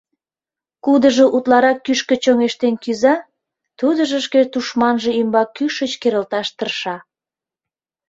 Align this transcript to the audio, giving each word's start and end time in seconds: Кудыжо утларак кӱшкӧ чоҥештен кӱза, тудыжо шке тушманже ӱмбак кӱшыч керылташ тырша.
Кудыжо 0.85 1.25
утларак 1.35 1.77
кӱшкӧ 1.85 2.15
чоҥештен 2.23 2.73
кӱза, 2.83 3.15
тудыжо 3.79 4.17
шке 4.25 4.39
тушманже 4.51 5.11
ӱмбак 5.21 5.49
кӱшыч 5.57 5.93
керылташ 6.01 6.47
тырша. 6.57 6.95